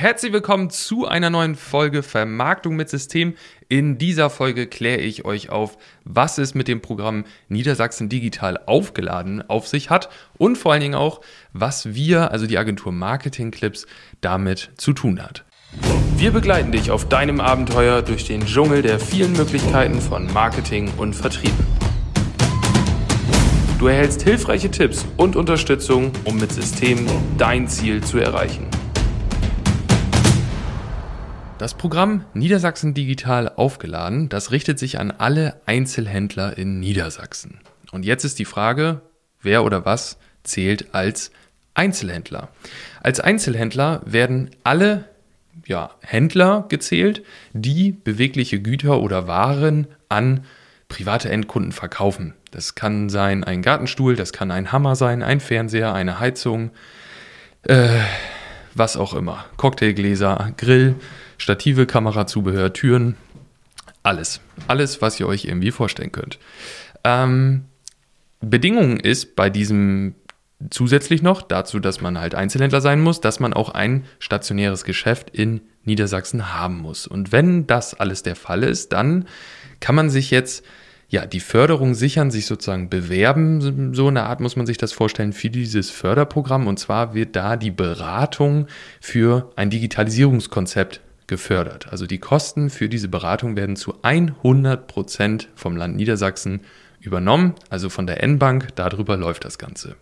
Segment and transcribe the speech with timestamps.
[0.00, 3.34] Herzlich willkommen zu einer neuen Folge Vermarktung mit System.
[3.68, 9.42] In dieser Folge kläre ich euch auf, was es mit dem Programm Niedersachsen Digital aufgeladen
[9.50, 10.08] auf sich hat
[10.38, 11.20] und vor allen Dingen auch,
[11.52, 13.88] was wir, also die Agentur Marketing Clips,
[14.20, 15.44] damit zu tun hat.
[16.16, 21.14] Wir begleiten dich auf deinem Abenteuer durch den Dschungel der vielen Möglichkeiten von Marketing und
[21.14, 21.54] Vertrieb.
[23.80, 27.04] Du erhältst hilfreiche Tipps und Unterstützung, um mit System
[27.36, 28.68] dein Ziel zu erreichen.
[31.58, 37.58] Das Programm Niedersachsen Digital aufgeladen, das richtet sich an alle Einzelhändler in Niedersachsen.
[37.90, 39.00] Und jetzt ist die Frage,
[39.42, 41.32] wer oder was zählt als
[41.74, 42.48] Einzelhändler?
[43.02, 45.06] Als Einzelhändler werden alle
[45.66, 50.44] ja, Händler gezählt, die bewegliche Güter oder Waren an
[50.86, 52.34] private Endkunden verkaufen.
[52.52, 56.70] Das kann sein ein Gartenstuhl, das kann ein Hammer sein, ein Fernseher, eine Heizung,
[57.64, 57.98] äh,
[58.74, 59.44] was auch immer.
[59.56, 60.96] Cocktailgläser, Grill,
[61.38, 63.16] Stative, Kamerazubehör, Türen,
[64.02, 64.40] alles.
[64.66, 66.38] Alles, was ihr euch irgendwie vorstellen könnt.
[67.04, 67.64] Ähm,
[68.40, 70.14] Bedingung ist bei diesem
[70.70, 75.30] zusätzlich noch dazu, dass man halt Einzelhändler sein muss, dass man auch ein stationäres Geschäft
[75.30, 77.06] in Niedersachsen haben muss.
[77.06, 79.26] Und wenn das alles der Fall ist, dann
[79.80, 80.64] kann man sich jetzt
[81.10, 85.32] ja, die Förderung sichern, sich sozusagen bewerben, so eine Art muss man sich das vorstellen,
[85.32, 86.66] für dieses Förderprogramm.
[86.66, 88.66] Und zwar wird da die Beratung
[89.00, 91.88] für ein Digitalisierungskonzept gefördert.
[91.90, 96.60] Also die Kosten für diese Beratung werden zu 100 Prozent vom Land Niedersachsen
[97.00, 99.96] übernommen, also von der N-Bank, darüber läuft das Ganze.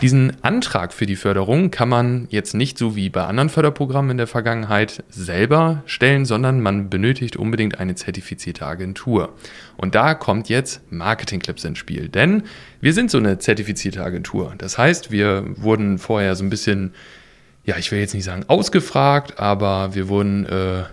[0.00, 4.16] Diesen Antrag für die Förderung kann man jetzt nicht so wie bei anderen Förderprogrammen in
[4.16, 9.34] der Vergangenheit selber stellen, sondern man benötigt unbedingt eine zertifizierte Agentur.
[9.76, 12.44] Und da kommt jetzt Marketing Clips ins Spiel, denn
[12.80, 14.54] wir sind so eine zertifizierte Agentur.
[14.58, 16.94] Das heißt, wir wurden vorher so ein bisschen,
[17.64, 20.84] ja, ich will jetzt nicht sagen ausgefragt, aber wir wurden äh,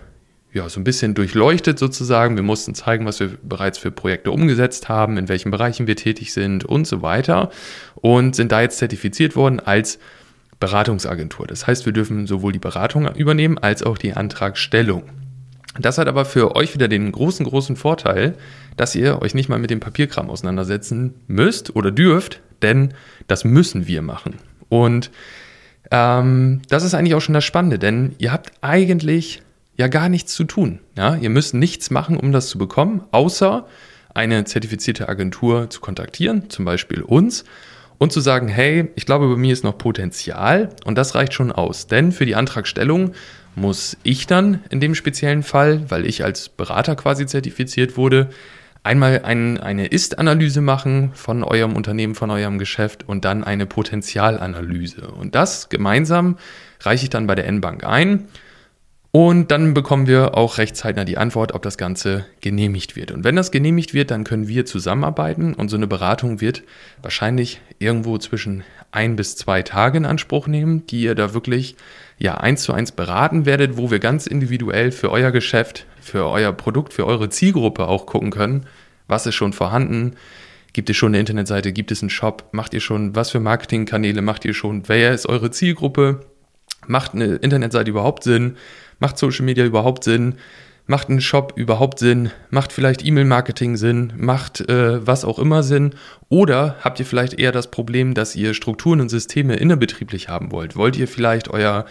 [0.56, 2.34] ja, so ein bisschen durchleuchtet sozusagen.
[2.34, 6.32] Wir mussten zeigen, was wir bereits für Projekte umgesetzt haben, in welchen Bereichen wir tätig
[6.32, 7.50] sind und so weiter.
[7.96, 9.98] Und sind da jetzt zertifiziert worden als
[10.58, 11.46] Beratungsagentur.
[11.46, 15.02] Das heißt, wir dürfen sowohl die Beratung übernehmen als auch die Antragstellung.
[15.78, 18.34] Das hat aber für euch wieder den großen, großen Vorteil,
[18.78, 22.94] dass ihr euch nicht mal mit dem Papierkram auseinandersetzen müsst oder dürft, denn
[23.26, 24.36] das müssen wir machen.
[24.70, 25.10] Und
[25.90, 29.42] ähm, das ist eigentlich auch schon das Spannende, denn ihr habt eigentlich
[29.76, 30.80] ja gar nichts zu tun.
[30.96, 31.16] Ja?
[31.16, 33.66] Ihr müsst nichts machen, um das zu bekommen, außer
[34.14, 37.44] eine zertifizierte Agentur zu kontaktieren, zum Beispiel uns,
[37.98, 41.50] und zu sagen, hey, ich glaube, bei mir ist noch Potenzial und das reicht schon
[41.50, 41.86] aus.
[41.86, 43.12] Denn für die Antragstellung
[43.54, 48.28] muss ich dann in dem speziellen Fall, weil ich als Berater quasi zertifiziert wurde,
[48.82, 55.08] einmal ein, eine Ist-Analyse machen von eurem Unternehmen, von eurem Geschäft und dann eine Potenzialanalyse.
[55.08, 56.36] Und das gemeinsam
[56.80, 58.28] reiche ich dann bei der N-Bank ein
[59.12, 63.10] und dann bekommen wir auch recht zeitnah die Antwort, ob das Ganze genehmigt wird.
[63.10, 66.62] Und wenn das genehmigt wird, dann können wir zusammenarbeiten und so eine Beratung wird
[67.02, 68.62] wahrscheinlich irgendwo zwischen
[68.92, 71.76] ein bis zwei Tage in Anspruch nehmen, die ihr da wirklich
[72.18, 76.52] ja eins zu eins beraten werdet, wo wir ganz individuell für euer Geschäft, für euer
[76.52, 78.66] Produkt, für eure Zielgruppe auch gucken können,
[79.08, 80.16] was ist schon vorhanden,
[80.76, 81.72] Gibt es schon eine Internetseite?
[81.72, 82.48] Gibt es einen Shop?
[82.52, 84.86] Macht ihr schon, was für Marketingkanäle macht ihr schon?
[84.90, 86.26] Wer ist eure Zielgruppe?
[86.86, 88.58] Macht eine Internetseite überhaupt Sinn?
[88.98, 90.36] Macht Social Media überhaupt Sinn?
[90.86, 92.30] Macht ein Shop überhaupt Sinn?
[92.50, 94.12] Macht vielleicht E-Mail-Marketing Sinn?
[94.16, 95.94] Macht äh, was auch immer Sinn?
[96.28, 100.76] Oder habt ihr vielleicht eher das Problem, dass ihr Strukturen und Systeme innerbetrieblich haben wollt?
[100.76, 101.86] Wollt ihr vielleicht euer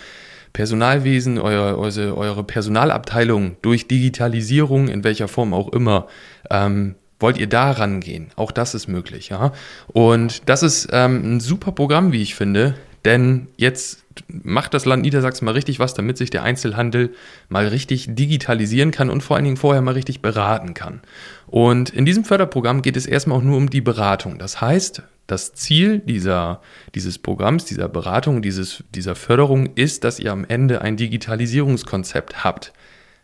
[0.53, 6.07] Personalwesen, euer, eure, eure Personalabteilung durch Digitalisierung, in welcher Form auch immer,
[6.49, 8.27] ähm, wollt ihr da rangehen?
[8.37, 9.51] Auch das ist möglich, ja.
[9.87, 15.03] Und das ist ähm, ein super Programm, wie ich finde, denn jetzt macht das Land
[15.03, 17.13] Niedersachsen mal richtig was, damit sich der Einzelhandel
[17.49, 21.01] mal richtig digitalisieren kann und vor allen Dingen vorher mal richtig beraten kann.
[21.47, 24.37] Und in diesem Förderprogramm geht es erstmal auch nur um die Beratung.
[24.39, 26.61] Das heißt, das Ziel dieser,
[26.93, 32.73] dieses Programms, dieser Beratung, dieses, dieser Förderung ist, dass ihr am Ende ein Digitalisierungskonzept habt.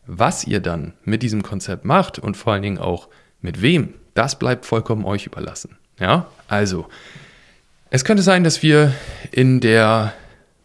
[0.07, 3.07] Was ihr dann mit diesem Konzept macht und vor allen Dingen auch
[3.41, 5.77] mit wem, das bleibt vollkommen euch überlassen.
[5.99, 6.87] Ja, also
[7.91, 8.93] es könnte sein, dass wir
[9.31, 10.13] in der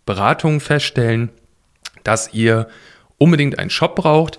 [0.06, 1.30] Beratung feststellen,
[2.04, 2.68] dass ihr
[3.18, 4.38] unbedingt einen Shop braucht,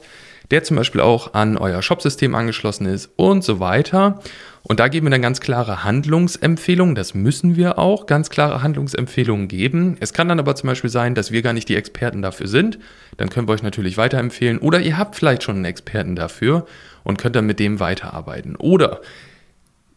[0.50, 4.22] der zum Beispiel auch an euer Shopsystem angeschlossen ist und so weiter.
[4.64, 6.96] Und da geben wir dann ganz klare Handlungsempfehlungen.
[6.96, 9.98] Das müssen wir auch ganz klare Handlungsempfehlungen geben.
[10.00, 12.80] Es kann dann aber zum Beispiel sein, dass wir gar nicht die Experten dafür sind.
[13.18, 14.60] Dann können wir euch natürlich weiterempfehlen.
[14.60, 16.66] Oder ihr habt vielleicht schon einen Experten dafür
[17.04, 18.56] und könnt dann mit dem weiterarbeiten.
[18.56, 19.02] Oder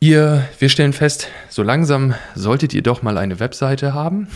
[0.02, 4.28] Ihr, wir stellen fest, so langsam solltet ihr doch mal eine Webseite haben.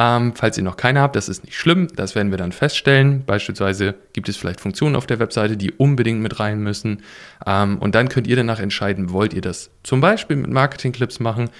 [0.00, 3.24] Ähm, falls ihr noch keine habt, das ist nicht schlimm, das werden wir dann feststellen.
[3.26, 7.02] Beispielsweise gibt es vielleicht Funktionen auf der Webseite, die unbedingt mit rein müssen.
[7.44, 11.50] Ähm, und dann könnt ihr danach entscheiden, wollt ihr das zum Beispiel mit Marketing-Clips machen,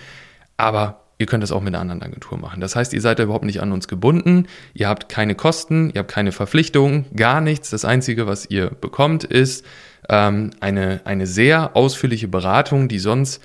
[0.57, 2.61] aber ihr könnt das auch mit einer anderen Agentur machen.
[2.61, 5.99] Das heißt, ihr seid da überhaupt nicht an uns gebunden, ihr habt keine Kosten, ihr
[5.99, 7.71] habt keine Verpflichtungen, gar nichts.
[7.71, 9.67] Das Einzige, was ihr bekommt, ist
[10.09, 13.43] ähm, eine, eine sehr ausführliche Beratung, die sonst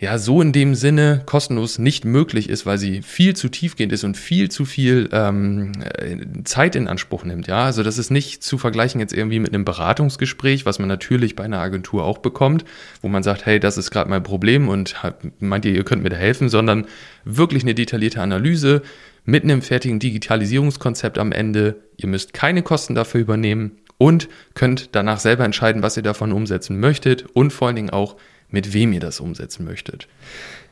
[0.00, 4.02] ja so in dem Sinne kostenlos nicht möglich ist, weil sie viel zu tiefgehend ist
[4.02, 7.46] und viel zu viel ähm, äh, Zeit in Anspruch nimmt.
[7.46, 11.36] Ja, also das ist nicht zu vergleichen jetzt irgendwie mit einem Beratungsgespräch, was man natürlich
[11.36, 12.64] bei einer Agentur auch bekommt,
[13.02, 14.96] wo man sagt, hey, das ist gerade mein Problem und
[15.38, 16.86] meint ihr, ihr könnt mir da helfen, sondern
[17.26, 18.80] wirklich eine detaillierte Analyse
[19.26, 21.76] mit einem fertigen Digitalisierungskonzept am Ende.
[21.98, 26.80] Ihr müsst keine Kosten dafür übernehmen und könnt danach selber entscheiden, was ihr davon umsetzen
[26.80, 28.16] möchtet und vor allen Dingen auch,
[28.50, 30.08] mit wem ihr das umsetzen möchtet.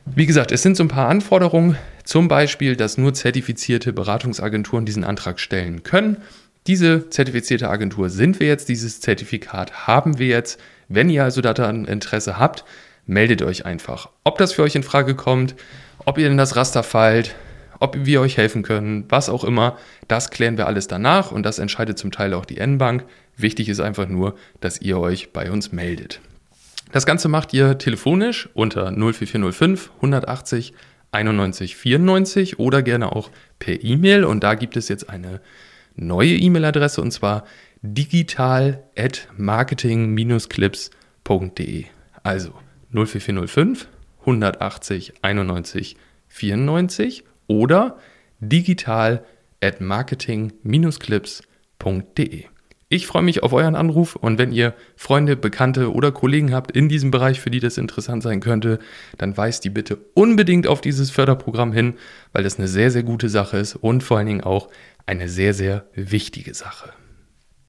[0.05, 5.03] Wie gesagt, es sind so ein paar Anforderungen, zum Beispiel, dass nur zertifizierte Beratungsagenturen diesen
[5.03, 6.17] Antrag stellen können.
[6.67, 10.59] Diese zertifizierte Agentur sind wir jetzt, dieses Zertifikat haben wir jetzt.
[10.87, 12.65] Wenn ihr also daran Interesse habt,
[13.05, 14.09] meldet euch einfach.
[14.23, 15.55] Ob das für euch in Frage kommt,
[16.05, 17.35] ob ihr in das Raster fallt,
[17.79, 19.77] ob wir euch helfen können, was auch immer,
[20.07, 23.05] das klären wir alles danach und das entscheidet zum Teil auch die N-Bank.
[23.37, 26.19] Wichtig ist einfach nur, dass ihr euch bei uns meldet.
[26.91, 30.73] Das Ganze macht ihr telefonisch unter 04405 180
[31.11, 34.23] 91 94 oder gerne auch per E-Mail.
[34.23, 35.41] Und da gibt es jetzt eine
[35.95, 37.43] neue E-Mail-Adresse und zwar
[37.81, 41.85] digital at marketing-clips.de.
[42.23, 42.53] Also
[42.91, 43.87] 04405
[44.21, 45.95] 180 91
[46.27, 47.97] 94 oder
[48.39, 49.23] digital
[49.61, 52.45] at marketing-clips.de.
[52.91, 56.89] Ich freue mich auf euren Anruf und wenn ihr Freunde, Bekannte oder Kollegen habt in
[56.89, 58.79] diesem Bereich, für die das interessant sein könnte,
[59.19, 61.93] dann weist die bitte unbedingt auf dieses Förderprogramm hin,
[62.33, 64.69] weil das eine sehr, sehr gute Sache ist und vor allen Dingen auch
[65.05, 66.91] eine sehr, sehr wichtige Sache.